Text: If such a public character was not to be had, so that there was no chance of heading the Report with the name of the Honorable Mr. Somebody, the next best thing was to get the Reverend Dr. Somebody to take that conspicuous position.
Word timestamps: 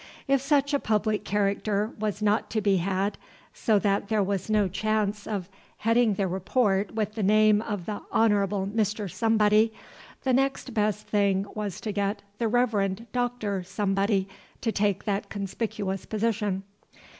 If 0.27 0.41
such 0.41 0.73
a 0.73 0.79
public 0.79 1.23
character 1.23 1.93
was 1.99 2.23
not 2.23 2.49
to 2.49 2.59
be 2.59 2.77
had, 2.77 3.19
so 3.53 3.77
that 3.77 4.07
there 4.07 4.23
was 4.23 4.49
no 4.49 4.67
chance 4.67 5.27
of 5.27 5.47
heading 5.77 6.15
the 6.15 6.27
Report 6.27 6.95
with 6.95 7.13
the 7.13 7.21
name 7.21 7.61
of 7.61 7.85
the 7.85 8.01
Honorable 8.11 8.65
Mr. 8.65 9.07
Somebody, 9.11 9.71
the 10.23 10.33
next 10.33 10.73
best 10.73 11.05
thing 11.05 11.45
was 11.53 11.79
to 11.81 11.91
get 11.91 12.23
the 12.39 12.47
Reverend 12.47 13.05
Dr. 13.13 13.61
Somebody 13.61 14.27
to 14.61 14.71
take 14.71 15.03
that 15.03 15.29
conspicuous 15.29 16.07
position. 16.07 16.63